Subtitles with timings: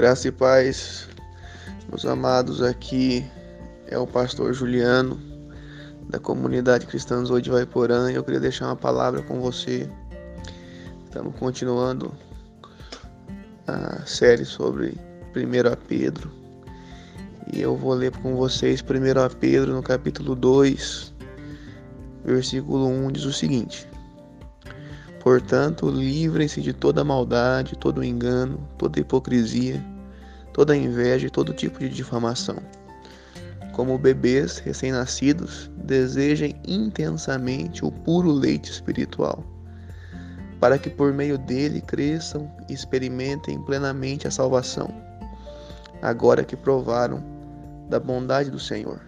[0.00, 1.06] Graça e paz,
[1.90, 3.22] meus amados, aqui
[3.86, 5.20] é o pastor Juliano
[6.08, 9.90] da comunidade Cristãos Hoje de Vaiporã e eu queria deixar uma palavra com você.
[11.04, 12.14] Estamos continuando
[13.66, 14.98] a série sobre
[15.36, 16.32] 1 Pedro
[17.52, 21.12] e eu vou ler com vocês 1 Pedro no capítulo 2,
[22.24, 23.86] versículo 1 diz o seguinte:
[25.22, 29.84] Portanto, livrem-se de toda maldade, todo engano, toda hipocrisia,
[30.52, 32.56] toda inveja e todo tipo de difamação.
[33.72, 39.44] Como bebês recém-nascidos, desejem intensamente o puro leite espiritual,
[40.58, 44.92] para que por meio dele cresçam e experimentem plenamente a salvação,
[46.02, 47.22] agora que provaram
[47.88, 49.00] da bondade do Senhor.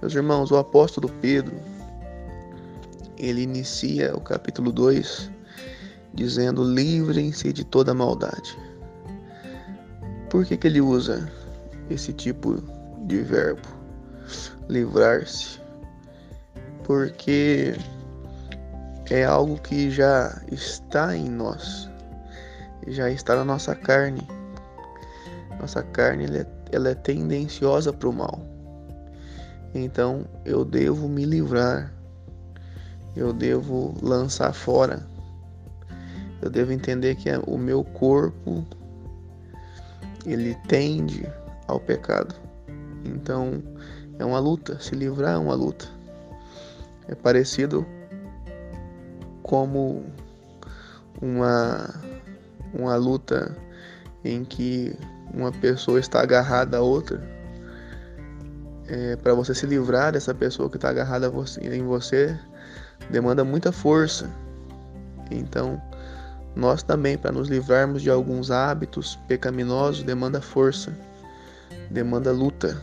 [0.00, 1.54] Meus irmãos, o apóstolo Pedro
[3.16, 5.30] ele inicia o capítulo 2
[6.12, 8.58] dizendo: livrem-se de toda maldade.
[10.32, 11.30] Por que, que ele usa
[11.90, 12.54] esse tipo
[13.06, 13.68] de verbo?
[14.66, 15.60] Livrar-se.
[16.84, 17.76] Porque
[19.10, 21.86] é algo que já está em nós,
[22.88, 24.26] já está na nossa carne.
[25.60, 28.40] Nossa carne ela é, ela é tendenciosa para o mal.
[29.74, 31.92] Então eu devo me livrar
[33.14, 35.06] eu devo lançar fora.
[36.40, 38.64] Eu devo entender que o meu corpo
[40.26, 41.26] ele tende
[41.68, 42.34] ao pecado.
[43.04, 43.62] Então
[44.18, 45.86] é uma luta, se livrar é uma luta.
[47.08, 47.86] É parecido
[49.42, 50.04] como
[51.20, 51.90] uma
[52.72, 53.56] uma luta
[54.24, 54.96] em que
[55.34, 57.22] uma pessoa está agarrada a outra.
[58.88, 62.38] É, para você se livrar dessa pessoa que está agarrada em você,
[63.10, 64.28] demanda muita força.
[65.30, 65.80] Então,
[66.54, 70.92] nós também, para nos livrarmos de alguns hábitos pecaminosos, demanda força,
[71.90, 72.80] demanda luta.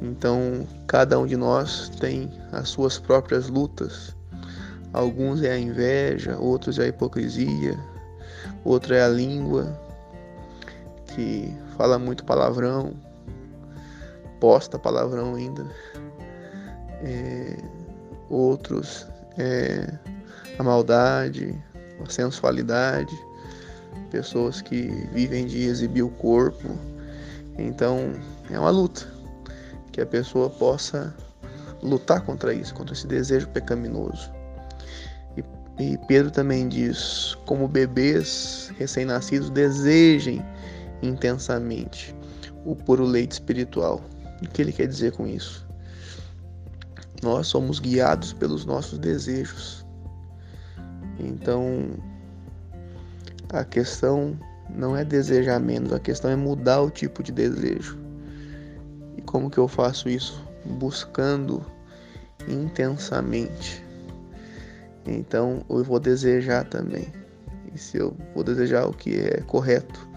[0.00, 4.14] Então, cada um de nós tem as suas próprias lutas.
[4.92, 7.78] Alguns é a inveja, outros é a hipocrisia,
[8.64, 9.78] outro é a língua,
[11.14, 12.94] que fala muito palavrão,
[14.38, 15.66] posta palavrão ainda.
[17.02, 17.56] É,
[18.28, 19.06] outros
[19.38, 19.98] é,
[20.58, 21.54] a maldade,
[22.04, 23.16] a sensualidade,
[24.10, 26.68] pessoas que vivem de exibir o corpo.
[27.58, 28.12] Então
[28.50, 29.06] é uma luta
[29.92, 31.14] que a pessoa possa
[31.82, 34.30] lutar contra isso, contra esse desejo pecaminoso.
[35.36, 40.44] E, e Pedro também diz: como bebês recém-nascidos, desejem
[41.02, 42.14] intensamente
[42.64, 44.02] o puro leite espiritual.
[44.42, 45.66] O que ele quer dizer com isso?
[47.22, 49.85] Nós somos guiados pelos nossos desejos.
[51.18, 51.90] Então,
[53.50, 54.38] a questão
[54.68, 57.98] não é desejar menos, a questão é mudar o tipo de desejo.
[59.16, 60.44] E como que eu faço isso?
[60.64, 61.64] Buscando
[62.48, 63.84] intensamente.
[65.06, 67.06] Então, eu vou desejar também.
[67.72, 70.08] E se eu vou desejar o que é correto,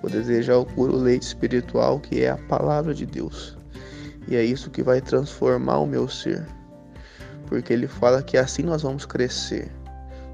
[0.00, 3.56] vou desejar o puro leite espiritual, que é a palavra de Deus.
[4.28, 6.46] E é isso que vai transformar o meu ser.
[7.46, 9.70] Porque ele fala que assim nós vamos crescer.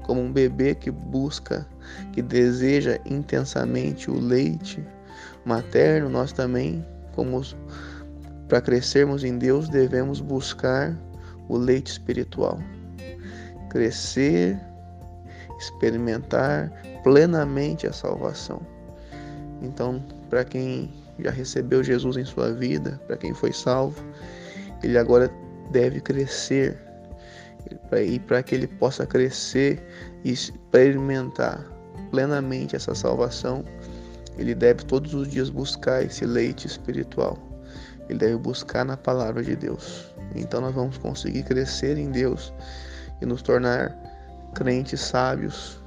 [0.05, 1.67] Como um bebê que busca,
[2.13, 4.85] que deseja intensamente o leite
[5.43, 6.85] materno, nós também,
[7.15, 7.41] como
[8.47, 10.95] para crescermos em Deus, devemos buscar
[11.49, 12.59] o leite espiritual.
[13.71, 14.59] Crescer,
[15.57, 18.61] experimentar plenamente a salvação.
[19.63, 24.05] Então, para quem já recebeu Jesus em sua vida, para quem foi salvo,
[24.83, 25.31] ele agora
[25.71, 26.84] deve crescer
[28.03, 29.83] e para que ele possa crescer
[30.23, 31.65] e experimentar
[32.11, 33.63] plenamente essa salvação,
[34.37, 37.37] ele deve todos os dias buscar esse leite espiritual.
[38.09, 40.13] Ele deve buscar na palavra de Deus.
[40.35, 42.53] Então nós vamos conseguir crescer em Deus
[43.21, 43.95] e nos tornar
[44.53, 45.79] crentes sábios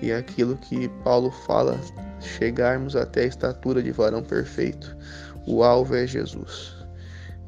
[0.00, 1.78] e aquilo que Paulo fala,
[2.20, 4.96] chegarmos até a estatura de varão perfeito.
[5.46, 6.74] O alvo é Jesus.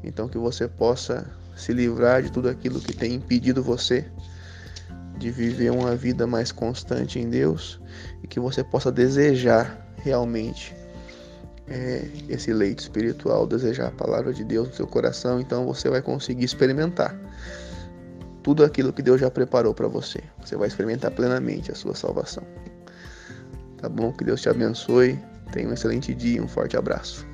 [0.03, 4.05] Então que você possa se livrar de tudo aquilo que tem impedido você
[5.17, 7.79] de viver uma vida mais constante em Deus
[8.21, 10.75] e que você possa desejar realmente
[11.67, 16.01] é, esse leite espiritual, desejar a palavra de Deus no seu coração, então você vai
[16.01, 17.17] conseguir experimentar
[18.43, 20.19] tudo aquilo que Deus já preparou para você.
[20.43, 22.43] Você vai experimentar plenamente a sua salvação.
[23.77, 24.11] Tá bom?
[24.13, 25.19] Que Deus te abençoe.
[25.51, 27.25] Tenha um excelente dia, um forte abraço.